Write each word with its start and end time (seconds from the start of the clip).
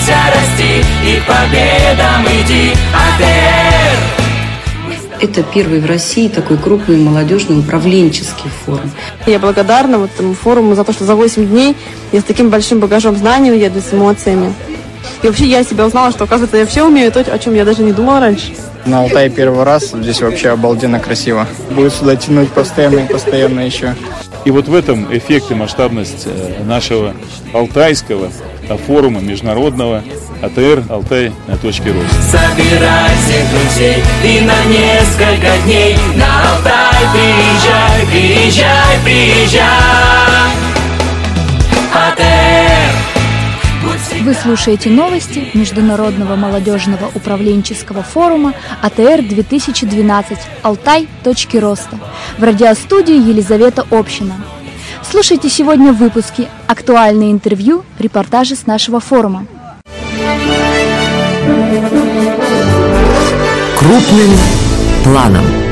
Старайся 0.00 0.34
расти 0.34 0.84
и 1.04 1.20
победам 1.26 2.24
иди, 2.26 2.72
АТР! 2.94 3.96
Это 5.20 5.42
первый 5.42 5.80
в 5.80 5.86
России 5.86 6.28
такой 6.28 6.56
крупный 6.56 6.96
молодежный 6.96 7.58
управленческий 7.58 8.50
форум. 8.64 8.90
Я 9.26 9.38
благодарна 9.38 9.98
вот 9.98 10.10
этому 10.14 10.32
форуму 10.34 10.74
за 10.74 10.84
то, 10.84 10.92
что 10.92 11.04
за 11.04 11.14
8 11.14 11.46
дней 11.46 11.76
я 12.12 12.20
с 12.20 12.24
таким 12.24 12.48
большим 12.48 12.80
багажом 12.80 13.16
знаний 13.16 13.50
уеду 13.50 13.80
с 13.80 13.92
эмоциями. 13.92 14.54
И 15.22 15.26
вообще 15.26 15.44
я 15.46 15.62
себя 15.64 15.86
узнала, 15.86 16.10
что, 16.12 16.24
оказывается, 16.24 16.56
я 16.56 16.66
все 16.66 16.86
умею, 16.86 17.12
то, 17.12 17.20
о 17.20 17.38
чем 17.38 17.54
я 17.54 17.66
даже 17.66 17.82
не 17.82 17.92
думала 17.92 18.20
раньше. 18.20 18.54
На 18.86 19.00
Алтае 19.00 19.28
первый 19.28 19.64
раз, 19.64 19.90
здесь 19.92 20.22
вообще 20.22 20.48
обалденно 20.48 20.98
красиво. 20.98 21.46
Будет 21.70 21.92
сюда 21.92 22.16
тянуть 22.16 22.50
постоянно 22.50 23.00
и 23.00 23.06
постоянно 23.06 23.60
еще. 23.60 23.94
И 24.44 24.50
вот 24.50 24.68
в 24.68 24.74
этом 24.74 25.14
эффект 25.16 25.50
масштабность 25.50 26.26
э, 26.26 26.62
нашего 26.64 27.14
алтайского 27.52 28.30
форума 28.86 29.20
международного 29.20 30.02
АТР 30.42 30.84
Алтай 30.88 31.32
на 31.46 31.56
точке 31.56 31.92
роста. 31.92 32.16
Собирай 32.22 33.10
друзей 33.50 34.02
и 34.24 34.40
на 34.40 34.64
несколько 34.64 35.58
дней 35.64 35.96
на 36.16 36.52
Алтай 36.52 37.00
приезжай, 37.12 38.06
приезжай, 38.10 38.98
приезжай. 39.04 39.60
АТР 41.92 42.69
вы 44.22 44.34
слушаете 44.34 44.90
новости 44.90 45.48
Международного 45.54 46.36
молодежного 46.36 47.10
управленческого 47.14 48.02
форума 48.02 48.54
АТР-2012 48.82 50.38
«Алтай. 50.62 51.08
Точки 51.24 51.56
роста» 51.56 51.98
в 52.38 52.42
радиостудии 52.42 53.14
Елизавета 53.14 53.86
Община. 53.90 54.34
Слушайте 55.02 55.48
сегодня 55.48 55.92
в 55.92 55.96
выпуске 55.96 56.48
актуальные 56.66 57.32
интервью, 57.32 57.84
репортажи 57.98 58.56
с 58.56 58.66
нашего 58.66 59.00
форума. 59.00 59.46
Крупным 63.78 64.30
планом. 65.04 65.69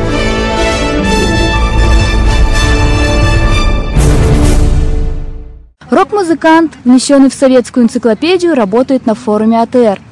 Рок-музыкант, 5.91 6.75
внесенный 6.85 7.31
в 7.31 7.35
советскую 7.35 7.85
энциклопедию, 7.85 8.55
работает 8.55 9.07
на 9.07 9.15
форуме 9.15 9.63
АТР. 9.63 10.03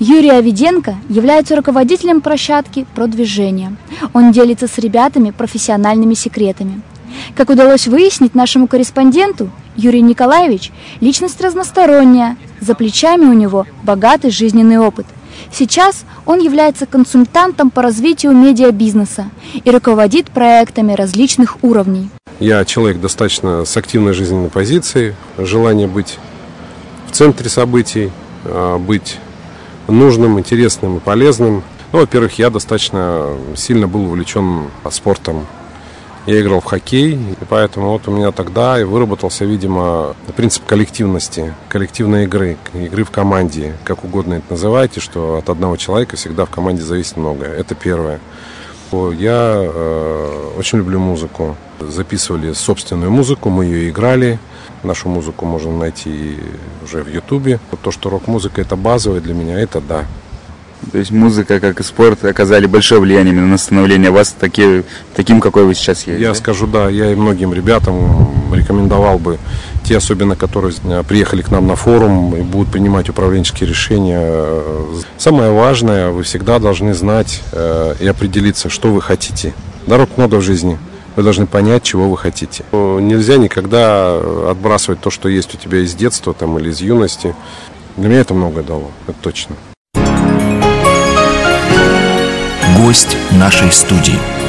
Юрий 0.00 0.30
Авиденко 0.30 0.96
является 1.08 1.54
руководителем 1.54 2.20
площадки 2.20 2.84
продвижения. 2.96 3.76
Он 4.12 4.32
делится 4.32 4.66
с 4.66 4.76
ребятами 4.78 5.30
профессиональными 5.30 6.14
секретами. 6.14 6.82
Как 7.36 7.48
удалось 7.48 7.86
выяснить 7.86 8.34
нашему 8.34 8.66
корреспонденту, 8.66 9.50
Юрий 9.76 10.02
Николаевич– 10.02 10.72
личность 11.00 11.40
разносторонняя, 11.40 12.36
за 12.60 12.74
плечами 12.74 13.26
у 13.26 13.32
него 13.32 13.66
богатый 13.84 14.32
жизненный 14.32 14.78
опыт. 14.78 15.06
Сейчас 15.52 16.04
он 16.26 16.40
является 16.40 16.86
консультантом 16.86 17.70
по 17.70 17.82
развитию 17.82 18.32
медиабизнеса 18.32 19.30
и 19.62 19.70
руководит 19.70 20.30
проектами 20.30 20.92
различных 20.92 21.62
уровней. 21.62 22.10
Я 22.40 22.64
человек 22.64 23.02
достаточно 23.02 23.66
с 23.66 23.76
активной 23.76 24.14
жизненной 24.14 24.48
позицией, 24.48 25.14
желание 25.36 25.86
быть 25.86 26.18
в 27.06 27.12
центре 27.12 27.50
событий, 27.50 28.10
а, 28.46 28.78
быть 28.78 29.18
нужным, 29.88 30.38
интересным 30.38 30.96
и 30.96 31.00
полезным. 31.00 31.62
Ну, 31.92 31.98
во-первых, 31.98 32.38
я 32.38 32.48
достаточно 32.48 33.36
сильно 33.56 33.86
был 33.86 34.06
увлечен 34.06 34.70
спортом. 34.90 35.46
Я 36.24 36.40
играл 36.40 36.62
в 36.62 36.64
хоккей, 36.64 37.12
и 37.14 37.44
поэтому 37.46 37.90
вот 37.90 38.08
у 38.08 38.10
меня 38.10 38.32
тогда 38.32 38.80
и 38.80 38.84
выработался, 38.84 39.44
видимо, 39.44 40.16
принцип 40.34 40.64
коллективности, 40.64 41.54
коллективной 41.68 42.24
игры, 42.24 42.56
игры 42.72 43.04
в 43.04 43.10
команде, 43.10 43.76
как 43.84 44.02
угодно 44.02 44.34
это 44.34 44.46
называйте, 44.48 45.00
что 45.00 45.36
от 45.36 45.50
одного 45.50 45.76
человека 45.76 46.16
всегда 46.16 46.46
в 46.46 46.50
команде 46.50 46.82
зависит 46.82 47.18
многое. 47.18 47.52
Это 47.52 47.74
первое. 47.74 48.18
Я 48.92 49.54
э, 49.56 50.52
очень 50.58 50.78
люблю 50.78 50.98
музыку. 50.98 51.56
Записывали 51.80 52.52
собственную 52.52 53.10
музыку, 53.10 53.48
мы 53.50 53.64
ее 53.64 53.90
играли. 53.90 54.38
Нашу 54.82 55.08
музыку 55.08 55.44
можно 55.44 55.76
найти 55.76 56.36
уже 56.82 57.02
в 57.02 57.08
Ютубе. 57.08 57.60
То, 57.82 57.90
что 57.90 58.10
рок-музыка 58.10 58.60
это 58.60 58.76
базовая 58.76 59.20
для 59.20 59.34
меня, 59.34 59.58
это 59.58 59.80
да. 59.80 60.06
То 60.92 60.98
есть 60.98 61.10
музыка, 61.10 61.60
как 61.60 61.78
и 61.80 61.82
спорт, 61.82 62.24
оказали 62.24 62.66
большое 62.66 63.00
влияние 63.00 63.34
именно 63.34 63.46
на 63.46 63.58
становление 63.58 64.10
вас 64.10 64.32
таки, 64.32 64.82
таким, 65.14 65.40
какой 65.40 65.64
вы 65.64 65.74
сейчас 65.74 66.06
есть. 66.06 66.20
Я 66.20 66.28
да? 66.28 66.34
скажу, 66.34 66.66
да, 66.66 66.88
я 66.88 67.12
и 67.12 67.14
многим 67.14 67.52
ребятам 67.52 68.30
рекомендовал 68.52 69.18
бы, 69.18 69.38
те 69.90 69.96
особенно, 69.96 70.36
которые 70.36 70.72
приехали 71.02 71.42
к 71.42 71.50
нам 71.50 71.66
на 71.66 71.74
форум 71.74 72.36
и 72.36 72.42
будут 72.42 72.70
принимать 72.70 73.08
управленческие 73.08 73.68
решения. 73.68 74.62
Самое 75.18 75.50
важное, 75.50 76.10
вы 76.10 76.22
всегда 76.22 76.60
должны 76.60 76.94
знать 76.94 77.42
э, 77.50 77.96
и 77.98 78.06
определиться, 78.06 78.68
что 78.68 78.92
вы 78.92 79.02
хотите. 79.02 79.52
Дорог 79.88 80.16
много 80.16 80.36
в 80.36 80.42
жизни. 80.42 80.78
Вы 81.16 81.24
должны 81.24 81.48
понять, 81.48 81.82
чего 81.82 82.08
вы 82.08 82.16
хотите. 82.16 82.62
Нельзя 82.70 83.36
никогда 83.36 84.16
отбрасывать 84.48 85.00
то, 85.00 85.10
что 85.10 85.28
есть 85.28 85.56
у 85.56 85.58
тебя 85.58 85.80
из 85.80 85.92
детства 85.94 86.34
там, 86.34 86.56
или 86.60 86.70
из 86.70 86.80
юности. 86.80 87.34
Для 87.96 88.10
меня 88.10 88.20
это 88.20 88.32
многое 88.32 88.62
дало, 88.62 88.92
это 89.08 89.16
точно. 89.20 89.56
Гость 92.78 93.16
нашей 93.32 93.72
студии. 93.72 94.39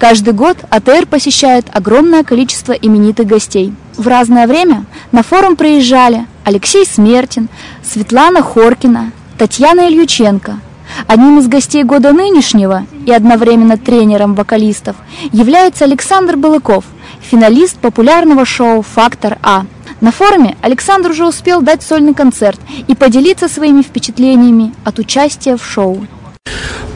Каждый 0.00 0.32
год 0.32 0.56
АТР 0.70 1.04
посещает 1.04 1.66
огромное 1.70 2.24
количество 2.24 2.72
именитых 2.72 3.26
гостей. 3.26 3.74
В 3.98 4.08
разное 4.08 4.46
время 4.46 4.86
на 5.12 5.22
форум 5.22 5.56
приезжали 5.56 6.26
Алексей 6.42 6.86
Смертин, 6.86 7.50
Светлана 7.84 8.42
Хоркина, 8.42 9.12
Татьяна 9.36 9.88
Ильюченко. 9.88 10.58
Одним 11.06 11.38
из 11.38 11.48
гостей 11.48 11.84
года 11.84 12.12
нынешнего 12.12 12.86
и 13.04 13.12
одновременно 13.12 13.76
тренером 13.76 14.34
вокалистов 14.34 14.96
является 15.32 15.84
Александр 15.84 16.38
Балыков, 16.38 16.86
финалист 17.20 17.76
популярного 17.76 18.46
шоу 18.46 18.80
«Фактор 18.80 19.36
А». 19.42 19.66
На 20.00 20.12
форуме 20.12 20.56
Александр 20.62 21.10
уже 21.10 21.26
успел 21.26 21.60
дать 21.60 21.82
сольный 21.82 22.14
концерт 22.14 22.58
и 22.88 22.94
поделиться 22.94 23.48
своими 23.48 23.82
впечатлениями 23.82 24.72
от 24.82 24.98
участия 24.98 25.58
в 25.58 25.64
шоу. 25.64 26.06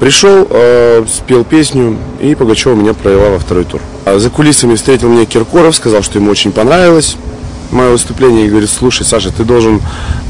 Пришел, 0.05 0.47
э, 0.51 1.07
спел 1.09 1.45
песню, 1.45 1.97
и 2.21 2.35
Пугачева 2.35 2.75
меня 2.75 2.93
провела 2.93 3.31
во 3.31 3.39
второй 3.39 3.65
тур. 3.65 3.81
А 4.05 4.19
за 4.19 4.29
кулисами 4.29 4.75
встретил 4.75 5.09
меня 5.09 5.25
Киркоров, 5.25 5.75
сказал, 5.75 6.03
что 6.03 6.19
ему 6.19 6.31
очень 6.31 6.53
понравилось 6.53 7.17
мое 7.71 7.91
выступление 7.91 8.45
и 8.45 8.51
говорит, 8.51 8.69
слушай, 8.69 9.03
Саша, 9.07 9.33
ты 9.33 9.45
должен 9.45 9.81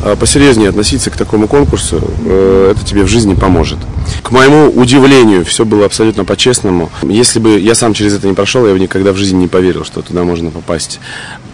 э, 0.05 0.15
посерьезнее 0.15 0.69
относиться 0.69 1.11
к 1.11 1.17
такому 1.17 1.49
конкурсу, 1.49 2.01
э, 2.25 2.73
это 2.73 2.87
тебе 2.87 3.03
в 3.03 3.09
жизни 3.09 3.35
поможет. 3.35 3.79
К 4.23 4.31
моему 4.31 4.71
удивлению, 4.71 5.45
все 5.45 5.65
было 5.65 5.87
абсолютно 5.87 6.25
по-честному. 6.25 6.91
Если 7.03 7.41
бы 7.41 7.59
я 7.59 7.75
сам 7.75 7.95
через 7.95 8.15
это 8.15 8.29
не 8.29 8.35
прошел, 8.35 8.65
я 8.69 8.73
бы 8.73 8.79
никогда 8.79 9.13
в 9.13 9.17
жизни 9.17 9.39
не 9.39 9.49
поверил, 9.49 9.85
что 9.85 10.03
туда 10.03 10.23
можно 10.23 10.53
попасть 10.53 11.01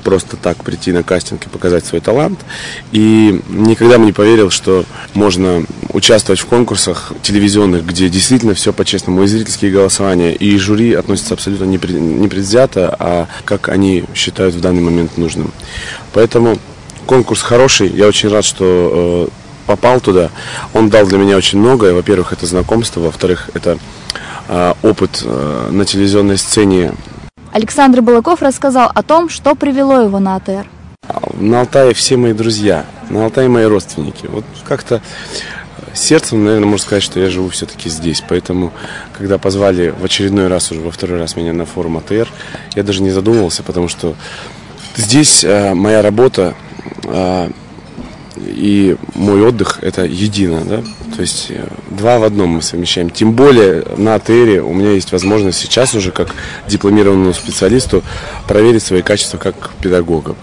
просто 0.04 0.36
так 0.36 0.62
прийти 0.62 0.92
на 0.92 1.02
кастинг 1.02 1.46
и 1.46 1.48
показать 1.48 1.86
свой 1.86 2.00
талант. 2.00 2.40
И 2.92 3.40
никогда 3.48 3.98
бы 3.98 4.04
не 4.04 4.12
поверил, 4.12 4.50
что 4.50 4.84
можно 5.14 5.64
участвовать 5.92 6.40
в 6.40 6.46
конкурсах 6.46 7.12
телевизионных, 7.22 7.84
где 7.84 8.08
действительно 8.08 8.54
все 8.54 8.72
по-честному, 8.72 9.22
и 9.22 9.26
зрительские 9.26 9.70
голосования, 9.70 10.32
и 10.34 10.56
жюри 10.56 10.94
относятся 10.94 11.34
абсолютно 11.34 11.64
непредвзято, 11.64 12.94
а 12.98 13.26
как 13.44 13.68
они 13.68 14.04
считают 14.14 14.54
в 14.54 14.60
данный 14.60 14.82
момент 14.82 15.16
нужным. 15.16 15.52
Поэтому 16.12 16.58
конкурс 17.06 17.42
хороший, 17.42 17.88
я 17.88 18.06
очень 18.06 18.28
рад, 18.28 18.44
что 18.44 19.28
э, 19.28 19.66
попал 19.66 20.00
туда. 20.00 20.30
Он 20.74 20.90
дал 20.90 21.06
для 21.06 21.18
меня 21.18 21.36
очень 21.36 21.58
многое. 21.58 21.92
Во-первых, 21.92 22.32
это 22.32 22.46
знакомство, 22.46 23.00
во-вторых, 23.00 23.50
это 23.54 23.78
э, 24.48 24.74
опыт 24.82 25.22
э, 25.24 25.68
на 25.70 25.84
телевизионной 25.84 26.38
сцене 26.38 26.92
Александр 27.52 28.00
Балаков 28.00 28.42
рассказал 28.42 28.90
о 28.94 29.02
том, 29.02 29.28
что 29.28 29.54
привело 29.54 30.02
его 30.02 30.20
на 30.20 30.36
АТР. 30.36 30.66
На 31.34 31.60
Алтае 31.60 31.94
все 31.94 32.16
мои 32.16 32.32
друзья, 32.32 32.84
на 33.08 33.24
Алтае 33.24 33.48
мои 33.48 33.64
родственники. 33.64 34.26
Вот 34.26 34.44
как-то 34.64 35.02
сердцем, 35.94 36.44
наверное, 36.44 36.66
можно 36.66 36.84
сказать, 36.84 37.02
что 37.02 37.20
я 37.20 37.30
живу 37.30 37.48
все-таки 37.48 37.88
здесь. 37.88 38.22
Поэтому, 38.28 38.72
когда 39.16 39.38
позвали 39.38 39.90
в 39.90 40.04
очередной 40.04 40.48
раз, 40.48 40.70
уже 40.70 40.80
во 40.80 40.90
второй 40.90 41.18
раз 41.18 41.36
меня 41.36 41.52
на 41.52 41.66
форум 41.66 41.98
АТР, 41.98 42.28
я 42.74 42.82
даже 42.82 43.02
не 43.02 43.10
задумывался, 43.10 43.62
потому 43.62 43.88
что 43.88 44.14
здесь 44.96 45.44
э, 45.44 45.74
моя 45.74 46.02
работа 46.02 46.54
э, 47.04 47.50
и 48.36 48.96
мой 49.14 49.42
отдых 49.42 49.78
это 49.82 50.04
едино, 50.04 50.62
да, 50.64 50.82
то 51.14 51.20
есть 51.20 51.46
э, 51.50 51.66
два 51.90 52.18
в 52.18 52.24
одном 52.24 52.50
мы 52.50 52.62
совмещаем. 52.62 53.10
Тем 53.10 53.32
более 53.32 53.84
на 53.96 54.14
АТРе 54.14 54.62
у 54.62 54.72
меня 54.72 54.92
есть 54.92 55.12
возможность 55.12 55.58
сейчас 55.58 55.94
уже 55.94 56.12
как 56.12 56.34
дипломированному 56.68 57.34
специалисту 57.34 58.02
проверить 58.48 58.82
свои 58.82 59.02
качества 59.02 59.38
как 59.38 59.70
педагога. 59.82 60.36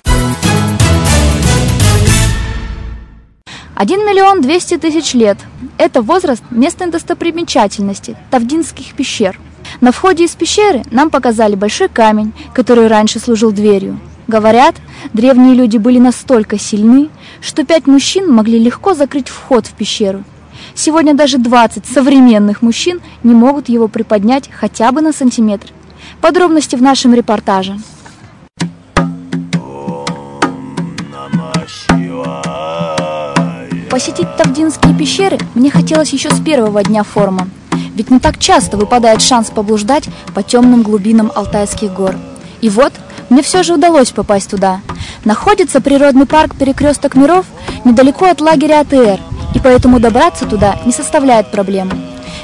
Один 3.79 3.99
миллион 4.07 4.41
двести 4.41 4.75
тысяч 4.75 5.13
лет– 5.13 5.37
это 5.77 6.01
возраст 6.01 6.41
местной 6.49 6.89
достопримечательности 6.89 8.17
Тавдинских 8.31 8.95
пещер. 8.95 9.39
На 9.81 9.91
входе 9.91 10.25
из 10.25 10.31
пещеры 10.31 10.81
нам 10.89 11.11
показали 11.11 11.53
большой 11.53 11.87
камень, 11.87 12.33
который 12.55 12.87
раньше 12.87 13.19
служил 13.19 13.51
дверью. 13.51 13.99
Говорят, 14.27 14.73
Древние 15.13 15.53
люди 15.53 15.77
были 15.77 15.99
настолько 15.99 16.57
сильны, 16.57 17.09
что 17.39 17.63
пять 17.67 17.85
мужчин 17.85 18.33
могли 18.33 18.57
легко 18.57 18.95
закрыть 18.95 19.29
вход 19.29 19.67
в 19.67 19.73
пещеру. 19.73 20.23
Сегодня 20.73 21.13
даже 21.13 21.37
20 21.37 21.85
современных 21.85 22.63
мужчин 22.63 22.99
не 23.21 23.35
могут 23.35 23.69
его 23.69 23.87
приподнять 23.87 24.49
хотя 24.51 24.91
бы 24.91 25.01
на 25.01 25.13
сантиметр. 25.13 25.67
Подробности 26.19 26.75
в 26.75 26.81
нашем 26.81 27.13
репортаже. 27.13 27.77
Посетить 33.97 34.37
Тавдинские 34.37 34.93
пещеры 34.93 35.39
мне 35.55 35.71
хотелось 35.71 36.13
еще 36.13 36.29
с 36.29 36.39
первого 36.39 36.83
дня 36.83 37.01
форума, 37.01 37.47
ведь 37.95 38.11
не 38.11 38.19
так 38.19 38.37
часто 38.37 38.77
выпадает 38.77 39.23
шанс 39.23 39.49
поблуждать 39.49 40.03
по 40.35 40.43
темным 40.43 40.83
глубинам 40.83 41.31
Алтайских 41.33 41.93
гор. 41.93 42.15
И 42.61 42.69
вот, 42.69 42.93
мне 43.31 43.41
все 43.41 43.63
же 43.63 43.73
удалось 43.73 44.11
попасть 44.11 44.51
туда. 44.51 44.81
Находится 45.25 45.81
природный 45.81 46.27
парк 46.27 46.53
«Перекресток 46.53 47.15
миров» 47.15 47.47
недалеко 47.85 48.27
от 48.27 48.39
лагеря 48.39 48.81
АТР, 48.81 49.19
и 49.55 49.59
поэтому 49.59 49.99
добраться 49.99 50.45
туда 50.45 50.79
не 50.85 50.91
составляет 50.91 51.49
проблемы. 51.49 51.93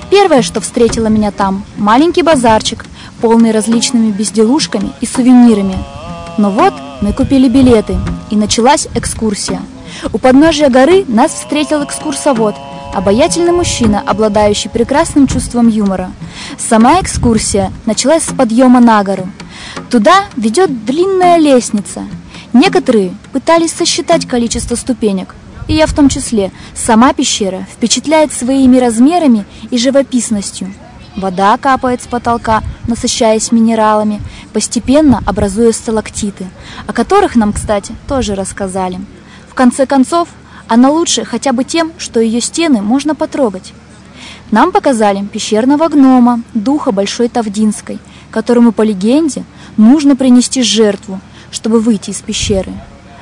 Первое, 0.10 0.42
что 0.42 0.60
встретило 0.60 1.06
меня 1.06 1.30
там– 1.30 1.66
маленький 1.78 2.24
базарчик, 2.24 2.84
полный 3.22 3.52
различными 3.52 4.10
безделушками 4.10 4.90
и 5.02 5.06
сувенирами. 5.06 5.78
Но 6.40 6.50
вот 6.50 6.74
мы 7.02 7.14
купили 7.14 7.48
билеты, 7.48 7.96
и 8.32 8.36
началась 8.36 8.88
экскурсия. 8.96 9.62
У 10.12 10.18
подножия 10.18 10.70
горы 10.70 11.06
нас 11.08 11.32
встретил 11.32 11.84
экскурсовод, 11.84 12.56
обаятельный 12.94 13.52
мужчина, 13.52 14.02
обладающий 14.06 14.70
прекрасным 14.70 15.28
чувством 15.28 15.68
юмора. 15.68 16.12
Сама 16.58 17.00
экскурсия 17.02 17.72
началась 17.86 18.24
с 18.24 18.34
подъема 18.34 18.80
на 18.80 19.04
гору. 19.04 19.28
Туда 19.90 20.26
ведет 20.36 20.86
длинная 20.86 21.38
лестница. 21.38 22.04
Некоторые 22.54 23.16
пытались 23.32 23.74
сосчитать 23.74 24.28
количество 24.28 24.76
ступенек, 24.76 25.36
и 25.68 25.74
я 25.74 25.88
в 25.88 25.94
том 25.94 26.10
числе. 26.10 26.52
Сама 26.76 27.14
пещера 27.14 27.66
впечатляет 27.72 28.32
своими 28.32 28.78
размерами 28.78 29.46
и 29.72 29.78
живописностью. 29.78 30.72
Вода 31.16 31.58
капает 31.58 32.02
с 32.02 32.08
потолка, 32.08 32.64
насыщаясь 32.88 33.52
минералами, 33.52 34.22
постепенно 34.52 35.22
образуя 35.26 35.72
сталактиты, 35.72 36.46
о 36.88 36.94
которых 36.94 37.36
нам, 37.36 37.54
кстати, 37.54 37.96
тоже 38.08 38.36
рассказали. 38.36 39.00
В 39.54 39.56
конце 39.56 39.86
концов, 39.86 40.30
она 40.68 40.90
лучше 40.90 41.26
хотя 41.26 41.54
бы 41.54 41.64
тем, 41.64 41.92
что 42.00 42.20
ее 42.20 42.42
стены 42.42 42.82
можно 42.82 43.14
потрогать. 43.14 43.72
Нам 44.50 44.72
показали 44.72 45.24
пещерного 45.24 45.90
гнома, 45.90 46.42
духа 46.56 46.92
Большой 46.92 47.30
Тавдинской, 47.30 48.00
которому, 48.32 48.72
по 48.72 48.82
легенде, 48.82 49.44
нужно 49.78 50.16
принести 50.16 50.64
жертву, 50.64 51.20
чтобы 51.52 51.80
выйти 51.80 52.10
из 52.10 52.24
пещеры. 52.24 52.74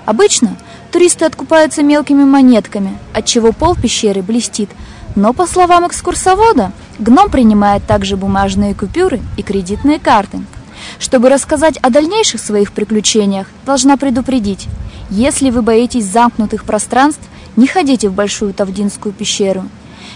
Обычно 0.05 0.55
туристы 0.93 1.25
откупаются 1.25 1.83
мелкими 1.83 2.23
монетками, 2.23 2.97
отчего 3.13 3.51
пол 3.51 3.75
пещеры 3.75 4.21
блестит, 4.21 4.69
но, 5.17 5.33
по 5.33 5.45
словам 5.45 5.85
экскурсовода, 5.85 6.71
гном 6.97 7.29
принимает 7.29 7.85
также 7.85 8.15
бумажные 8.15 8.73
купюры 8.73 9.19
и 9.35 9.43
кредитные 9.43 9.99
карты. 9.99 10.39
Чтобы 10.97 11.27
рассказать 11.27 11.75
о 11.79 11.89
дальнейших 11.89 12.39
своих 12.39 12.71
приключениях, 12.71 13.47
должна 13.65 13.97
предупредить, 13.97 14.69
если 15.11 15.49
вы 15.49 15.61
боитесь 15.61 16.05
замкнутых 16.05 16.63
пространств, 16.63 17.21
не 17.57 17.67
ходите 17.67 18.07
в 18.07 18.13
Большую 18.13 18.53
Тавдинскую 18.53 19.13
пещеру. 19.13 19.65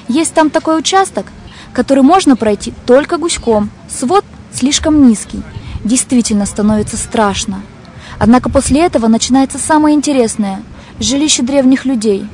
Есть 0.08 0.34
там 0.34 0.50
такой 0.50 0.80
участок, 0.80 1.28
который 1.74 2.02
можно 2.02 2.38
пройти 2.38 2.74
только 2.86 3.18
гуськом, 3.18 3.70
свод 3.90 4.24
слишком 4.54 5.06
низкий. 5.08 5.42
Действительно 5.84 6.46
становится 6.46 6.96
страшно. 6.96 7.62
Однако 8.18 8.50
после 8.50 8.86
этого 8.86 9.08
начинается 9.08 9.58
самое 9.58 9.96
интересное– 9.96 10.64
жилище 11.00 11.44
древних 11.44 11.84
людей. 11.84 12.26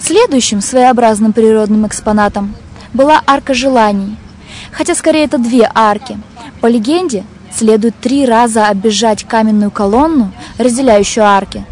Следующим 0.00 0.62
своеобразным 0.62 1.34
природным 1.34 1.86
экспонатом 1.86 2.54
была 2.94 3.22
арка 3.26 3.52
желаний. 3.52 4.16
Хотя 4.72 4.94
скорее 4.94 5.24
это 5.24 5.36
две 5.36 5.70
арки. 5.74 6.18
По 6.62 6.66
легенде, 6.66 7.24
следует 7.52 7.94
три 8.00 8.24
раза 8.24 8.68
оббежать 8.68 9.24
каменную 9.24 9.70
колонну, 9.70 10.32
разделяющую 10.56 11.24
арки, 11.24 11.64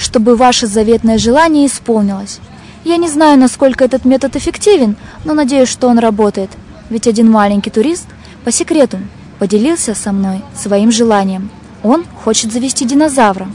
чтобы 0.00 0.34
ваше 0.34 0.66
заветное 0.66 1.18
желание 1.18 1.66
исполнилось. 1.66 2.40
Я 2.84 2.96
не 2.96 3.08
знаю, 3.08 3.38
насколько 3.38 3.84
этот 3.84 4.06
метод 4.06 4.34
эффективен, 4.34 4.96
но 5.26 5.34
надеюсь, 5.34 5.68
что 5.68 5.88
он 5.88 5.98
работает. 5.98 6.50
Ведь 6.88 7.06
один 7.06 7.30
маленький 7.30 7.68
турист 7.68 8.06
по 8.42 8.50
секрету 8.50 8.98
поделился 9.38 9.94
со 9.94 10.12
мной 10.12 10.40
своим 10.56 10.90
желанием. 10.90 11.50
Он 11.82 12.04
хочет 12.24 12.50
завести 12.50 12.86
динозавра. 12.86 13.48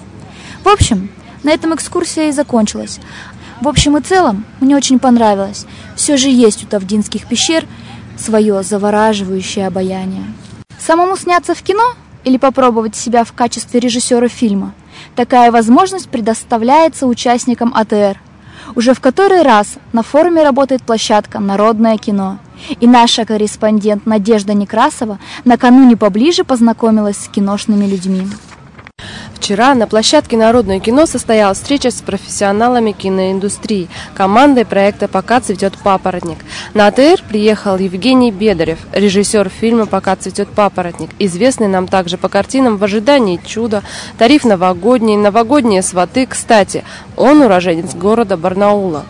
В 0.64 0.68
общем, 0.70 1.10
на 1.42 1.50
этом 1.50 1.74
экскурсия 1.74 2.30
и 2.30 2.32
закончилась. 2.32 3.00
В 3.60 3.68
общем 3.68 3.98
и 3.98 4.02
целом, 4.02 4.46
мне 4.60 4.76
очень 4.76 5.00
понравилось. 5.00 5.66
Все 5.96 6.16
же 6.16 6.30
есть 6.30 6.64
у 6.64 6.68
Тавдинских 6.68 7.26
пещер 7.26 7.66
свое 8.18 8.62
завораживающее 8.62 9.66
обаяние. 9.66 10.26
Самому 10.78 11.18
сняться 11.18 11.56
в 11.56 11.64
кино 11.64 11.96
или 12.26 12.38
попробовать 12.38 12.96
себя 12.96 13.24
в 13.24 13.32
качестве 13.34 13.80
режиссера 13.80 14.28
фильма? 14.28 14.74
Такая 15.16 15.52
возможность 15.52 16.10
предоставляется 16.10 17.08
участникам 17.08 17.74
АТР. 17.74 18.20
Уже 18.76 18.94
в 18.94 19.00
который 19.00 19.44
раз 19.44 19.76
на 19.94 20.02
форуме 20.02 20.44
работает 20.44 20.82
площадка 20.82 21.40
«Народное 21.40 21.98
кино». 21.98 22.40
И 22.80 22.88
наша 22.88 23.26
корреспондент 23.26 24.06
Надежда 24.06 24.54
Некрасова 24.54 25.20
накануне 25.44 25.96
поближе 25.96 26.44
познакомилась 26.44 27.18
с 27.18 27.28
киношными 27.28 27.86
людьми. 27.86 28.28
Вчера 29.36 29.76
на 29.76 29.86
площадке 29.86 30.38
Народное 30.38 30.80
кино 30.80 31.06
состоялась 31.06 31.60
встреча 31.60 31.92
с 31.92 32.02
профессионалами 32.02 32.94
киноиндустрии, 32.94 33.90
командой 34.16 34.66
проекта 34.66 35.08
«Пока 35.08 35.40
цветет 35.40 35.78
папоротник». 35.78 36.40
На 36.74 36.88
АТР 36.88 37.22
приехал 37.30 37.78
Евгений 37.78 38.32
Бедарев, 38.32 38.80
режиссер 38.92 39.50
фильма 39.50 39.86
«Пока 39.86 40.16
цветет 40.16 40.48
папоротник», 40.50 41.12
известный 41.20 41.68
нам 41.68 41.88
также 41.88 42.18
по 42.18 42.30
картинам 42.30 42.78
«В 42.78 42.84
ожидании 42.84 43.40
чуда», 43.46 43.84
«Тариф 44.18 44.46
новогодний», 44.46 45.18
«Новогодние 45.18 45.84
сваты». 45.84 46.26
Кстати, 46.26 46.84
он 47.16 47.42
уроженец 47.42 47.94
города 47.94 48.38
Барнаула. 48.38 49.06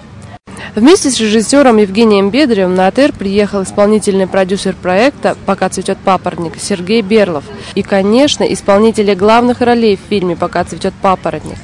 Вместе 0.76 1.10
с 1.10 1.22
режиссером 1.22 1.78
Евгением 1.78 2.32
Бедревым 2.32 2.76
на 2.76 2.88
АТР 2.88 3.14
приехал 3.14 3.64
исполнительный 3.64 4.28
продюсер 4.28 4.76
проекта 4.76 5.38
«Пока 5.46 5.70
цветет 5.70 5.98
папоротник» 5.98 6.58
Сергей 6.60 7.02
Берлов 7.02 7.46
и, 7.76 7.82
конечно, 7.82 8.44
исполнители 8.44 9.14
главных 9.14 9.62
ролей 9.62 9.96
в 9.96 10.10
фильме 10.10 10.36
«Пока 10.36 10.66
цветет 10.66 10.94
папоротник». 11.02 11.56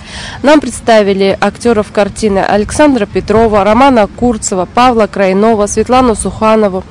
Нам 0.43 0.61
представили 0.61 1.37
актеров 1.41 1.91
картины 1.91 2.39
Александра 2.39 3.05
Петрова, 3.05 3.65
Романа 3.65 4.07
Курцева, 4.07 4.65
Павла 4.65 5.07
Крайнова, 5.07 5.67
Светлану 5.67 6.15
Суханову, 6.15 6.85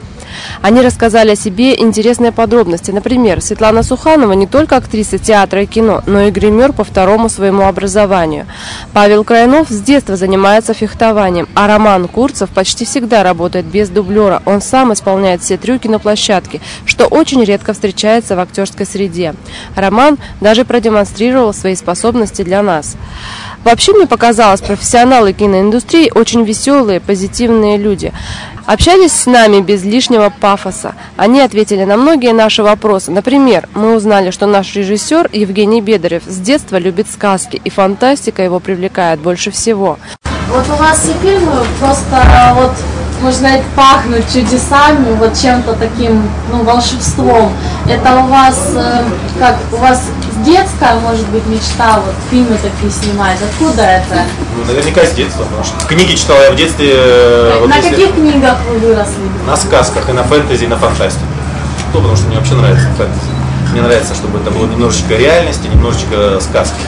они 0.63 0.81
рассказали 0.81 1.31
о 1.31 1.37
себе 1.37 1.79
интересные 1.79 2.33
подробности. 2.33 2.91
Например, 2.91 3.41
Светлана 3.41 3.83
Суханова 3.83 4.33
не 4.33 4.47
только 4.47 4.77
актриса 4.77 5.19
театра 5.19 5.63
и 5.63 5.67
кино, 5.67 6.03
но 6.07 6.23
и 6.23 6.31
гример 6.31 6.73
по 6.73 6.85
второму 6.85 7.29
своему 7.29 7.63
образованию. 7.63 8.47
Павел 8.93 9.25
Крайнов 9.25 9.69
с 9.69 9.81
детства 9.81 10.17
занимается 10.17 10.75
фехтованием, 10.75 11.49
а 11.55 11.67
Роман 11.67 12.09
Курцев 12.09 12.51
почти 12.51 12.85
всегда 12.85 13.23
работает 13.23 13.67
без 13.67 13.89
дублера. 13.89 14.43
Он 14.45 14.61
сам 14.61 14.93
исполняет 14.93 15.43
все 15.43 15.57
трюки 15.57 15.89
на 15.89 15.99
площадке, 15.99 16.61
что 16.85 17.07
очень 17.07 17.45
редко 17.45 17.73
встречается 17.73 18.37
в 18.37 18.41
актерской 18.41 18.87
среде. 18.87 19.35
Роман 19.77 20.19
даже 20.41 20.65
продемонстрировал 20.65 21.53
свои 21.55 21.75
способности 21.75 22.43
для 22.43 22.63
нас. 22.63 22.97
Вообще 23.65 23.93
мне 23.93 24.07
показалось, 24.07 24.61
профессионалы 24.61 25.33
киноиндустрии 25.33 26.11
очень 26.15 26.45
веселые, 26.45 27.01
позитивные 27.01 27.77
люди. 27.77 28.13
Общались 28.65 29.13
с 29.13 29.27
нами 29.27 29.61
без 29.61 29.85
лишнего 29.85 30.31
пафоса. 30.31 30.95
Они 31.17 31.41
ответили 31.41 31.85
на 31.85 31.97
многие 31.97 32.33
наши 32.33 32.63
вопросы. 32.63 33.11
Например, 33.11 33.69
мы 33.75 33.95
узнали, 33.97 34.31
что 34.31 34.47
наш 34.47 34.75
режиссер 34.75 35.29
Евгений 35.33 35.81
Бедарев 35.81 36.23
с 36.27 36.37
детства 36.39 36.77
любит 36.77 37.09
сказки, 37.11 37.61
и 37.63 37.69
фантастика 37.69 38.43
его 38.43 38.61
привлекает 38.61 39.21
больше 39.21 39.51
всего. 39.51 39.99
Вот 40.49 40.65
у 40.69 40.77
вас 40.77 41.01
все 41.01 41.13
фильмы 41.21 41.53
просто 41.79 42.55
вот 42.55 42.73
можно 43.21 43.49
сказать, 43.49 43.63
пахнут 43.77 44.25
чудесами, 44.33 45.15
вот 45.19 45.37
чем-то 45.39 45.75
таким, 45.75 46.23
ну, 46.51 46.63
волшебством. 46.63 47.53
Это 47.89 48.17
у 48.17 48.29
вас, 48.29 48.73
э, 48.75 49.03
как, 49.39 49.57
у 49.73 49.77
вас 49.77 50.05
с 50.41 50.45
детства, 50.47 50.89
может 51.03 51.27
быть, 51.29 51.45
мечта 51.47 52.01
вот 52.05 52.15
фильмы 52.31 52.57
такие 52.57 52.91
снимать? 52.91 53.39
Откуда 53.43 53.83
это? 53.83 54.25
Ну, 54.57 54.65
наверняка 54.65 55.05
с 55.05 55.13
детства, 55.13 55.45
потому 55.45 55.65
что 55.65 55.87
книги 55.87 56.15
читал 56.15 56.37
я 56.41 56.51
в 56.51 56.57
детстве. 56.57 56.93
э, 56.95 57.53
на 57.55 57.61
вот 57.67 57.75
если- 57.77 57.91
каких 57.91 58.15
книгах 58.15 58.57
вы 58.71 58.79
выросли? 58.79 59.29
На 59.47 59.57
сказках 59.57 60.09
и 60.09 60.13
на 60.13 60.23
фэнтези, 60.25 60.65
и 60.65 60.67
на 60.69 60.77
фантастике. 60.77 61.25
Ну, 61.93 62.01
потому 62.01 62.17
что 62.17 62.27
мне 62.27 62.37
вообще 62.37 62.55
нравится 62.55 62.87
фэнтези. 62.97 63.31
Мне 63.73 63.83
нравится, 63.83 64.15
чтобы 64.15 64.39
это 64.39 64.51
было 64.51 64.67
немножечко 64.67 65.15
реальности, 65.15 65.67
немножечко 65.69 66.41
сказки. 66.41 66.81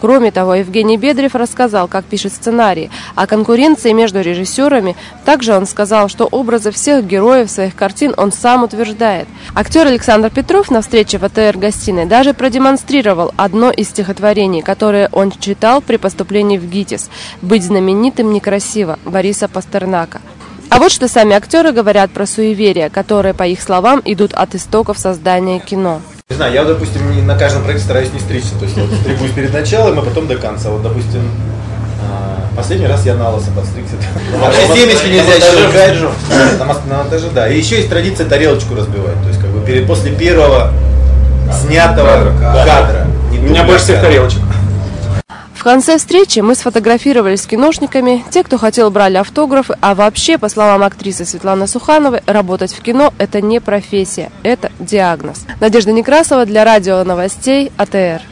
Кроме 0.00 0.30
того, 0.30 0.54
Евгений 0.54 0.96
Бедрев 0.96 1.34
рассказал, 1.34 1.86
как 1.86 2.06
пишет 2.06 2.32
сценарий, 2.32 2.90
о 3.16 3.26
конкуренции 3.26 3.92
между 3.92 4.22
режиссерами. 4.22 4.96
Также 5.26 5.54
он 5.54 5.66
сказал, 5.66 6.08
что 6.08 6.24
образы 6.24 6.70
всех 6.70 7.04
героев 7.04 7.50
своих 7.50 7.76
картин 7.76 8.14
он 8.16 8.32
сам 8.32 8.64
утверждает. 8.64 9.28
Актер 9.54 9.86
Александр 9.86 10.30
Петров 10.30 10.70
на 10.70 10.80
встрече 10.80 11.18
в 11.18 11.24
АТР-гостиной 11.24 12.06
даже 12.06 12.32
продемонстрировал 12.32 13.32
одно 13.36 13.70
из 13.70 13.90
стихотворений, 13.90 14.62
которое 14.62 15.10
он 15.12 15.32
читал 15.32 15.82
при 15.82 15.98
поступлении 15.98 16.56
в 16.56 16.66
ГИТИС 16.66 17.10
«Быть 17.42 17.62
знаменитым 17.62 18.32
некрасиво» 18.32 18.98
Бориса 19.04 19.48
Пастернака. 19.48 20.22
А 20.70 20.78
вот 20.78 20.92
что 20.92 21.08
сами 21.08 21.34
актеры 21.34 21.72
говорят 21.72 22.10
про 22.10 22.24
суеверия, 22.24 22.88
которые, 22.88 23.34
по 23.34 23.46
их 23.46 23.60
словам, 23.60 24.00
идут 24.06 24.32
от 24.32 24.54
истоков 24.54 24.98
создания 24.98 25.58
кино. 25.58 26.00
Не 26.30 26.36
знаю, 26.36 26.54
я, 26.54 26.64
допустим, 26.64 27.10
не- 27.14 27.22
на 27.22 27.36
каждом 27.36 27.62
проекте 27.64 27.84
стараюсь 27.84 28.12
не 28.12 28.20
стричься. 28.20 28.54
То 28.56 28.64
есть 28.64 28.76
я 28.76 28.84
вот 28.84 28.92
стригусь 29.00 29.32
перед 29.32 29.52
началом, 29.52 29.98
а 29.98 30.02
потом 30.02 30.28
до 30.28 30.36
конца. 30.36 30.68
Вот, 30.70 30.80
допустим, 30.80 31.22
а, 32.08 32.38
последний 32.56 32.86
раз 32.86 33.04
я 33.04 33.14
на 33.14 33.30
лысо 33.30 33.50
подстригся. 33.50 33.96
А 34.40 34.52
семечки 34.76 35.08
нельзя 35.08 35.32
щелкать? 35.40 35.88
На 36.60 36.64
монтаже, 36.98 37.26
да. 37.34 37.48
И 37.48 37.58
еще 37.58 37.76
есть 37.78 37.90
традиция 37.90 38.26
тарелочку 38.28 38.76
разбивать. 38.76 39.20
То 39.22 39.28
есть, 39.28 39.40
как 39.40 39.50
бы 39.50 39.60
перед, 39.66 39.88
после 39.88 40.12
первого 40.12 40.72
снятого 41.52 42.32
кадра. 42.64 43.06
У 43.32 43.34
меня 43.42 43.64
больше 43.64 43.84
всех 43.84 44.00
тарелочек. 44.00 44.38
В 45.60 45.62
конце 45.62 45.98
встречи 45.98 46.40
мы 46.40 46.54
сфотографировались 46.54 47.42
с 47.42 47.46
киношниками, 47.46 48.24
те, 48.30 48.42
кто 48.42 48.56
хотел, 48.56 48.90
брали 48.90 49.18
автографы, 49.18 49.76
а 49.82 49.94
вообще, 49.94 50.38
по 50.38 50.48
словам 50.48 50.82
актрисы 50.82 51.26
Светланы 51.26 51.66
Сухановой, 51.66 52.22
работать 52.24 52.72
в 52.72 52.80
кино– 52.80 53.12
это 53.18 53.42
не 53.42 53.60
профессия, 53.60 54.32
это 54.42 54.72
диагноз. 54.78 55.44
Надежда 55.60 55.92
Некрасова 55.92 56.46
для 56.46 56.64
радио 56.64 57.04
новостей 57.04 57.70
АТР. 57.76 58.22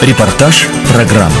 Репортаж 0.00 0.66
программы. 0.90 1.34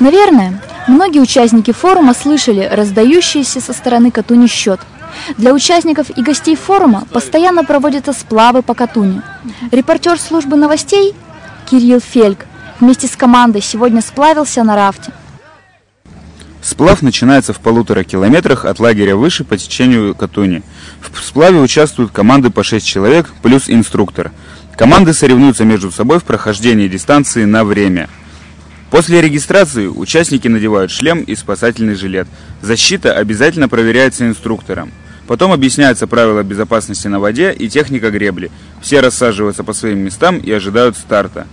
Наверное, 0.00 0.60
многие 0.86 1.20
участники 1.20 1.72
форума 1.72 2.14
слышали 2.14 2.68
раздающийся 2.70 3.60
со 3.60 3.72
стороны 3.72 4.10
Катуни 4.10 4.46
счет. 4.46 4.80
Для 5.38 5.54
участников 5.54 6.10
и 6.16 6.22
гостей 6.22 6.56
форума 6.56 7.06
постоянно 7.12 7.64
проводятся 7.64 8.12
сплавы 8.12 8.62
по 8.62 8.74
Катуни. 8.74 9.22
Репортер 9.70 10.18
службы 10.18 10.56
новостей 10.56 11.14
Кирилл 11.70 12.00
Фельк 12.00 12.46
вместе 12.80 13.06
с 13.06 13.16
командой 13.16 13.62
сегодня 13.62 14.00
сплавился 14.00 14.62
на 14.62 14.76
рафте. 14.76 15.12
Сплав 16.62 17.00
начинается 17.00 17.52
в 17.52 17.60
полутора 17.60 18.02
километрах 18.02 18.64
от 18.64 18.80
лагеря 18.80 19.14
выше 19.14 19.44
по 19.44 19.56
течению 19.56 20.14
Катуни. 20.16 20.62
В 21.00 21.22
сплаве 21.22 21.60
участвуют 21.60 22.10
команды 22.10 22.50
по 22.50 22.64
6 22.64 22.84
человек 22.84 23.30
плюс 23.40 23.70
инструктор. 23.70 24.32
Команды 24.76 25.12
соревнуются 25.12 25.64
между 25.64 25.92
собой 25.92 26.18
в 26.18 26.24
прохождении 26.24 26.88
дистанции 26.88 27.44
на 27.44 27.64
время. 27.64 28.08
После 28.90 29.20
регистрации 29.20 29.88
участники 29.88 30.46
надевают 30.48 30.90
шлем 30.90 31.20
и 31.20 31.34
спасательный 31.34 31.96
жилет. 31.96 32.28
Защита 32.62 33.12
обязательно 33.12 33.68
проверяется 33.68 34.26
инструктором. 34.26 34.92
Потом 35.26 35.52
объясняются 35.52 36.06
правила 36.06 36.42
безопасности 36.44 37.08
на 37.08 37.18
воде 37.18 37.52
и 37.52 37.68
техника 37.68 38.10
гребли. 38.10 38.50
Все 38.80 39.00
рассаживаются 39.00 39.64
по 39.64 39.72
своим 39.72 39.98
местам 39.98 40.38
и 40.38 40.52
ожидают 40.52 40.96
старта. 40.96 41.46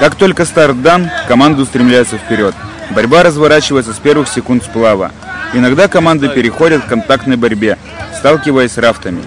Как 0.00 0.16
только 0.16 0.44
старт 0.46 0.82
дан, 0.82 1.10
команды 1.28 1.62
устремляются 1.62 2.16
вперед. 2.16 2.54
Борьба 2.90 3.22
разворачивается 3.22 3.92
с 3.92 3.98
первых 3.98 4.28
секунд 4.28 4.64
сплава. 4.64 5.12
Иногда 5.52 5.88
команды 5.88 6.28
переходят 6.28 6.82
к 6.82 6.88
контактной 6.88 7.36
борьбе, 7.36 7.78
сталкиваясь 8.18 8.72
с 8.72 8.78
рафтами. 8.78 9.22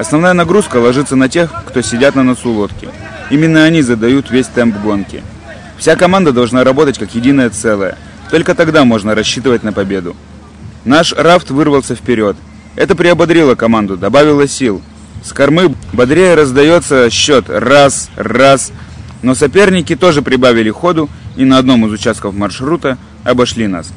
Основная 0.00 0.32
нагрузка 0.32 0.78
ложится 0.78 1.14
на 1.14 1.28
тех, 1.28 1.52
кто 1.66 1.82
сидят 1.82 2.14
на 2.14 2.22
носу 2.22 2.50
лодки. 2.52 2.88
Именно 3.28 3.64
они 3.64 3.82
задают 3.82 4.30
весь 4.30 4.46
темп 4.46 4.78
гонки. 4.78 5.22
Вся 5.76 5.94
команда 5.94 6.32
должна 6.32 6.64
работать 6.64 6.98
как 6.98 7.14
единое 7.14 7.50
целое. 7.50 7.98
Только 8.30 8.54
тогда 8.54 8.86
можно 8.86 9.14
рассчитывать 9.14 9.62
на 9.62 9.74
победу. 9.74 10.16
Наш 10.86 11.12
рафт 11.12 11.50
вырвался 11.50 11.96
вперед. 11.96 12.34
Это 12.76 12.96
приободрило 12.96 13.56
команду, 13.56 13.98
добавило 13.98 14.48
сил. 14.48 14.80
С 15.22 15.34
кормы 15.34 15.74
бодрее 15.92 16.34
раздается 16.34 17.10
счет 17.10 17.50
раз, 17.50 18.08
раз. 18.16 18.72
Но 19.20 19.34
соперники 19.34 19.96
тоже 19.96 20.22
прибавили 20.22 20.70
ходу 20.70 21.10
и 21.36 21.44
на 21.44 21.58
одном 21.58 21.84
из 21.84 21.92
участков 21.92 22.34
маршрута 22.34 22.96
обошли 23.22 23.66
нас. 23.66 23.92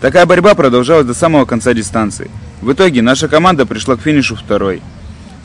Такая 0.00 0.24
борьба 0.24 0.54
продолжалась 0.54 1.04
до 1.06 1.12
самого 1.12 1.44
конца 1.44 1.74
дистанции. 1.74 2.30
В 2.62 2.72
итоге 2.72 3.02
наша 3.02 3.28
команда 3.28 3.66
пришла 3.66 3.96
к 3.96 4.00
финишу 4.00 4.36
второй. 4.36 4.80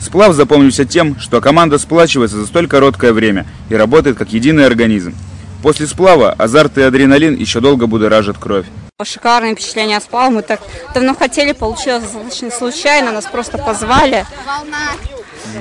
Сплав 0.00 0.34
запомнился 0.34 0.84
тем, 0.84 1.18
что 1.20 1.40
команда 1.40 1.78
сплачивается 1.78 2.38
за 2.38 2.46
столь 2.46 2.66
короткое 2.66 3.12
время 3.12 3.46
и 3.68 3.74
работает 3.74 4.16
как 4.16 4.32
единый 4.32 4.66
организм. 4.66 5.14
После 5.62 5.86
сплава 5.86 6.32
азарт 6.32 6.78
и 6.78 6.82
адреналин 6.82 7.36
еще 7.36 7.60
долго 7.60 7.86
будоражат 7.86 8.38
кровь. 8.38 8.64
Шикарное 9.02 9.54
впечатление 9.54 9.98
от 9.98 10.02
сплава. 10.02 10.30
Мы 10.30 10.42
так 10.42 10.60
давно 10.94 11.14
хотели, 11.14 11.52
получилось 11.52 12.02
достаточно 12.04 12.50
случайно. 12.50 13.12
Нас 13.12 13.26
просто 13.26 13.58
позвали. 13.58 14.24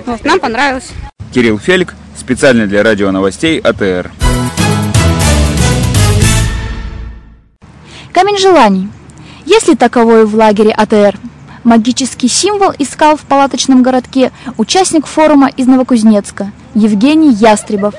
Вот, 0.06 0.24
нам 0.24 0.40
понравилось. 0.40 0.90
Кирилл 1.34 1.60
Фелик, 1.60 1.96
специально 2.18 2.66
для 2.66 2.82
радио 2.82 3.12
новостей 3.12 3.60
АТР. 3.60 4.12
Камень 8.14 8.38
желаний. 8.38 8.90
Есть 9.46 9.68
ли 9.68 9.76
таковой 9.76 10.26
в 10.26 10.36
лагере 10.36 10.72
АТР? 10.72 11.18
Магический 11.64 12.30
символ 12.30 12.72
искал 12.80 13.18
в 13.18 13.22
палаточном 13.22 13.84
городке 13.84 14.32
участник 14.58 15.06
форума 15.06 15.50
из 15.50 15.68
Новокузнецка 15.68 16.52
Евгений 16.74 17.34
Ястребов. 17.34 17.96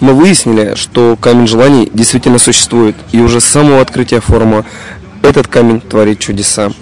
Мы 0.00 0.14
выяснили, 0.14 0.74
что 0.74 1.16
камень 1.20 1.46
желаний 1.46 1.90
действительно 1.92 2.38
существует, 2.38 2.96
и 3.12 3.20
уже 3.20 3.40
с 3.40 3.44
самого 3.44 3.80
открытия 3.80 4.20
форума 4.20 4.64
этот 5.22 5.46
камень 5.46 5.80
творит 5.80 6.18
чудеса. 6.18 6.72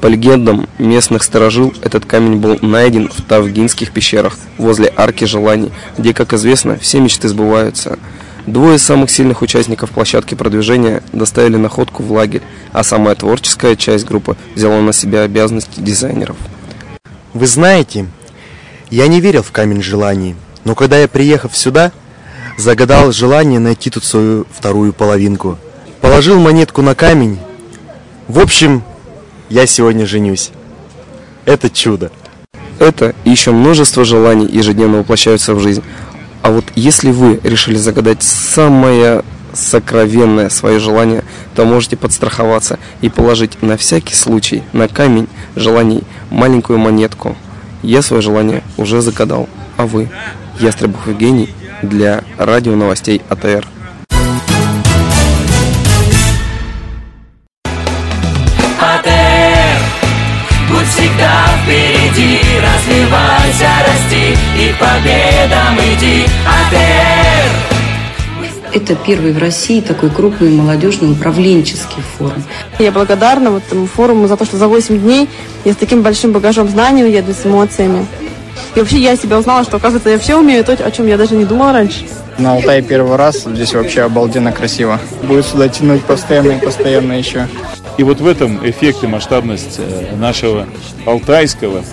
По 0.00 0.06
легендам 0.06 0.68
местных 0.78 1.22
сторожил, 1.22 1.72
этот 1.82 2.06
камень 2.06 2.36
был 2.36 2.58
найден 2.60 3.08
в 3.08 3.22
Тавгинских 3.22 3.92
пещерах 3.92 4.36
возле 4.58 4.92
Арки 4.96 5.24
Желаний, 5.24 5.70
где, 5.96 6.12
как 6.12 6.32
известно, 6.32 6.76
все 6.76 7.00
мечты 7.00 7.28
сбываются. 7.28 7.98
Двое 8.46 8.78
самых 8.78 9.10
сильных 9.10 9.40
участников 9.40 9.90
площадки 9.90 10.34
продвижения 10.34 11.02
доставили 11.12 11.56
находку 11.56 12.02
в 12.02 12.10
лагерь, 12.10 12.42
а 12.72 12.82
самая 12.82 13.14
творческая 13.14 13.76
часть 13.76 14.04
группы 14.04 14.36
взяла 14.56 14.80
на 14.80 14.92
себя 14.92 15.22
обязанности 15.22 15.78
дизайнеров. 15.80 16.36
Вы 17.34 17.46
знаете, 17.46 18.06
я 18.90 19.06
не 19.06 19.20
верил 19.20 19.42
в 19.42 19.52
камень 19.52 19.80
желаний, 19.80 20.34
но 20.64 20.74
когда 20.74 20.98
я, 20.98 21.06
приехав 21.06 21.56
сюда, 21.56 21.92
загадал 22.58 23.12
желание 23.12 23.60
найти 23.60 23.90
тут 23.90 24.04
свою 24.04 24.44
вторую 24.52 24.92
половинку. 24.92 25.58
Положил 26.00 26.40
монетку 26.40 26.82
на 26.82 26.96
камень. 26.96 27.38
В 28.26 28.40
общем, 28.40 28.82
я 29.50 29.66
сегодня 29.66 30.04
женюсь. 30.04 30.50
Это 31.44 31.70
чудо. 31.70 32.10
Это 32.80 33.14
и 33.24 33.30
еще 33.30 33.52
множество 33.52 34.04
желаний 34.04 34.48
ежедневно 34.50 34.98
воплощаются 34.98 35.54
в 35.54 35.60
жизнь. 35.60 35.82
А 36.42 36.50
вот 36.50 36.64
если 36.74 37.10
вы 37.10 37.40
решили 37.44 37.76
загадать 37.76 38.22
самое 38.22 39.22
сокровенное 39.54 40.48
свое 40.48 40.80
желание, 40.80 41.24
то 41.54 41.64
можете 41.64 41.96
подстраховаться 41.96 42.78
и 43.00 43.08
положить 43.08 43.62
на 43.62 43.76
всякий 43.76 44.14
случай 44.14 44.62
на 44.72 44.88
камень 44.88 45.28
желаний 45.56 46.02
маленькую 46.30 46.78
монетку. 46.78 47.36
Я 47.82 48.02
свое 48.02 48.22
желание 48.22 48.62
уже 48.76 49.00
загадал, 49.02 49.48
а 49.76 49.86
вы? 49.86 50.08
Ястребов 50.58 51.06
Евгений 51.06 51.54
для 51.82 52.24
радио 52.38 52.74
новостей 52.76 53.22
АТР. 53.28 53.66
Развивайся, 62.82 63.68
расти 63.86 64.36
И 64.56 64.74
победам 64.78 65.78
иди, 65.78 66.24
АТР 66.46 67.48
Это 68.72 68.94
первый 68.96 69.32
в 69.32 69.38
России 69.38 69.80
такой 69.80 70.10
крупный 70.10 70.50
молодежный 70.50 71.12
управленческий 71.12 72.02
форум. 72.16 72.42
Я 72.78 72.90
благодарна 72.90 73.50
вот 73.50 73.62
этому 73.66 73.86
форуму 73.86 74.26
за 74.28 74.36
то, 74.36 74.44
что 74.44 74.56
за 74.56 74.68
8 74.68 74.98
дней 74.98 75.28
я 75.64 75.72
с 75.72 75.76
таким 75.76 76.02
большим 76.02 76.32
багажом 76.32 76.68
знаний 76.68 77.04
уеду 77.04 77.32
с 77.32 77.46
эмоциями. 77.46 78.06
И 78.74 78.80
вообще 78.80 78.98
я 78.98 79.16
себя 79.16 79.38
узнала, 79.38 79.64
что, 79.64 79.76
оказывается, 79.76 80.10
я 80.10 80.18
все 80.18 80.38
умею, 80.38 80.64
то, 80.64 80.72
о 80.72 80.90
чем 80.90 81.06
я 81.06 81.16
даже 81.16 81.34
не 81.34 81.44
думала 81.44 81.72
раньше. 81.72 82.06
На 82.38 82.52
Алтае 82.54 82.82
первый 82.82 83.16
раз, 83.16 83.44
здесь 83.44 83.74
вообще 83.74 84.02
обалденно 84.02 84.52
красиво. 84.52 84.98
Будет 85.22 85.46
сюда 85.46 85.68
тянуть 85.68 86.02
постоянно 86.02 86.52
и 86.52 86.58
постоянно 86.58 87.12
еще. 87.12 87.48
И 87.98 88.02
вот 88.02 88.20
в 88.20 88.26
этом 88.26 88.58
эффект 88.68 89.04
и 89.04 89.06
масштабность 89.06 89.76
э, 89.78 90.16
нашего 90.16 90.66
алтайского 91.04 91.84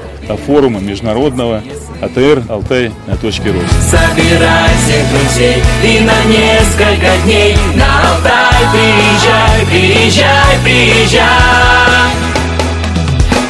форума 0.46 0.80
международного 0.80 1.62
АТР 2.02 2.44
«Алтай 2.50 2.92
на 3.08 3.18
точке 3.18 3.52
роста». 3.52 3.76
Собирай 3.82 4.70
всех 4.78 5.10
друзей 5.12 5.64
и 5.84 6.00
на 6.00 6.24
несколько 6.26 7.24
дней 7.26 7.56
на 7.76 8.12
Алтай 8.12 8.50
приезжай, 8.72 9.66
приезжай, 9.66 10.58
приезжай. 10.64 11.30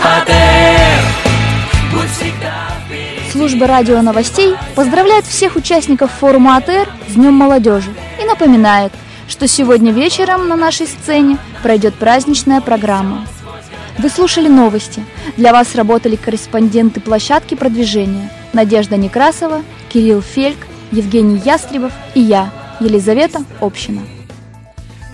АТР, 0.04 1.02
будь 1.94 2.10
всегда 2.10 2.70
впереди. 2.86 3.32
Служба 3.32 3.68
радио 3.68 4.02
новостей 4.02 4.56
поздравляет 4.76 5.26
всех 5.26 5.56
участников 5.56 6.12
форума 6.12 6.58
АТР 6.58 6.90
с 7.10 7.14
Днем 7.14 7.34
молодежи 7.34 7.92
и 8.22 8.26
напоминает, 8.26 8.92
что 9.30 9.48
сегодня 9.48 9.94
вечером 9.94 10.48
на 10.48 10.56
нашей 10.56 10.88
сцене 10.88 11.38
пройдет 11.62 11.96
праздничная 11.96 12.60
программа. 12.60 13.26
Вы 14.00 14.10
слушали 14.10 14.48
новости. 14.48 15.06
Для 15.38 15.52
вас 15.54 15.76
работали 15.76 16.16
корреспонденты 16.16 17.00
площадки 17.00 17.56
продвижения 17.56 18.32
Надежда 18.54 18.98
Некрасова, 18.98 19.62
Кирилл 19.90 20.22
Фельк, 20.22 20.58
Евгений 20.92 21.40
Ястребов 21.46 21.94
и 22.16 22.22
я, 22.22 22.52
Елизавета 22.80 23.44
Община. 23.62 24.02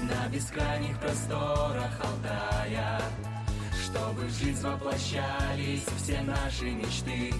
На 0.02 0.30
бескрайних 0.32 0.98
просторах 1.00 2.00
Алтая, 2.00 3.02
чтобы 3.84 4.28
в 4.28 4.40
жизнь 4.40 4.62
воплощались 4.62 5.84
все 6.02 6.22
наши 6.22 6.72
мечты 6.72 7.34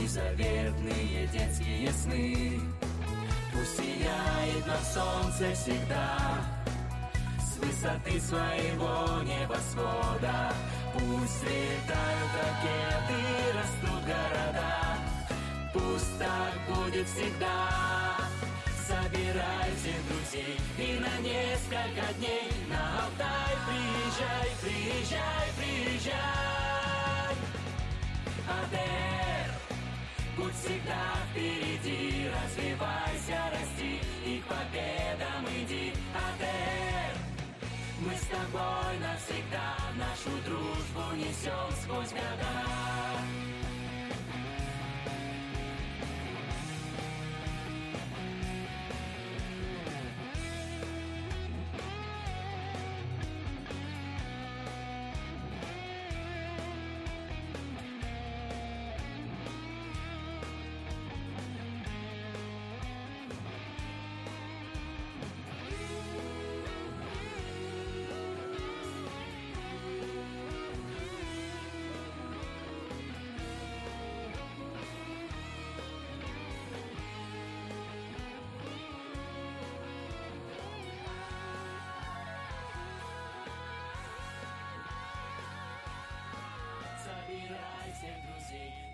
и 0.00 0.06
заветные 0.06 1.28
детские 1.32 1.90
сны. 1.92 2.59
На 4.70 4.78
солнце 4.84 5.52
всегда, 5.52 6.16
с 7.40 7.56
высоты 7.56 8.20
своего 8.20 9.20
небосвода. 9.22 10.52
Пусть 10.92 11.42
летают 11.42 12.30
ракеты, 12.38 13.18
растут 13.52 14.02
города, 14.04 14.96
пусть 15.74 16.16
так 16.20 16.54
будет 16.68 17.08
всегда. 17.08 18.16
Собирай 18.86 19.70
всех 19.76 20.00
друзей 20.08 20.56
и 20.78 21.00
на 21.00 21.18
несколько 21.20 22.14
дней 22.18 22.52
на 22.68 23.02
Алтай 23.02 23.52
приезжай, 23.66 24.50
приезжай, 24.62 25.48
приезжай. 25.58 27.34
АТР, 28.46 29.29
будь 30.40 30.54
всегда 30.54 31.16
впереди, 31.30 32.28
развивайся, 32.28 33.38
расти 33.52 34.00
и 34.24 34.40
к 34.40 34.44
победам 34.46 35.44
иди. 35.60 35.92
АТР, 36.14 37.12
мы 38.00 38.14
с 38.14 38.26
тобой 38.26 38.98
навсегда 39.00 39.76
нашу 39.96 40.30
дружбу 40.44 41.16
несем 41.16 41.70
сквозь 41.82 42.10
года. 42.10 43.59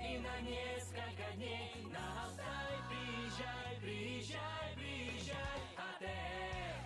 И 0.06 0.18
на 0.18 0.40
несколько 0.40 1.32
дней 1.34 1.84
на 1.92 2.22
Алтай 2.22 2.78
приезжай, 2.88 3.76
приезжай, 3.80 4.74
приезжай 4.76 5.60
Отель, 5.76 6.78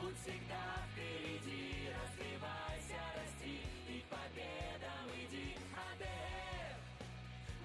будь 0.00 0.16
всегда 0.20 0.86
впереди 0.92 1.90
Развивайся, 1.98 3.00
расти 3.16 3.60
и 3.88 4.00
к 4.00 4.04
победам 4.06 5.06
иди 5.18 5.56
Отель, 5.74 6.78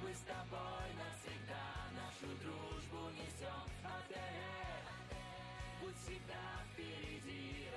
мы 0.01 0.11
с 0.11 0.21
тобой 0.21 0.87
навсегда 0.97 1.65
Нашу 1.93 2.35
дружбу 2.41 3.11
несем 3.13 3.69
Отель, 3.83 4.89
будь 5.81 5.97
всегда 5.97 6.65
впереди 6.73 7.69